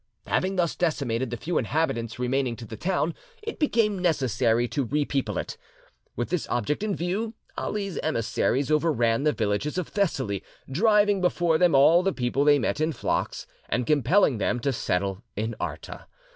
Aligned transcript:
Having 0.25 0.55
thus 0.55 0.75
decimated 0.75 1.29
the 1.29 1.37
few 1.37 1.59
inhabitants 1.59 2.17
remaining 2.17 2.55
to 2.55 2.65
the 2.65 2.75
town, 2.75 3.13
it 3.43 3.59
became 3.59 3.99
necessary 3.99 4.67
to 4.67 4.85
repeople 4.85 5.37
it. 5.37 5.57
With 6.15 6.31
this 6.31 6.49
object 6.49 6.81
in 6.81 6.95
view, 6.95 7.35
Ali's 7.55 7.99
emissaries 7.99 8.71
overran 8.71 9.25
the 9.25 9.31
villages 9.31 9.77
of 9.77 9.87
Thessaly, 9.89 10.43
driving 10.67 11.21
before 11.21 11.59
them 11.59 11.75
all 11.75 12.01
the 12.01 12.13
people 12.13 12.43
they 12.43 12.57
met 12.57 12.81
in 12.81 12.93
flocks, 12.93 13.45
and 13.69 13.85
compelling 13.85 14.39
them 14.39 14.59
to 14.61 14.73
settle 14.73 15.21
in 15.35 15.53
Arta. 15.59 16.07